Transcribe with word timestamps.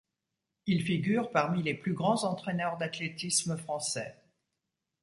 Il 0.65 0.81
figure 0.81 1.29
parmi 1.29 1.61
les 1.61 1.75
plus 1.75 1.93
grands 1.93 2.23
entraîneurs 2.23 2.75
d'athlétisme 2.77 3.55
français. 3.55 4.17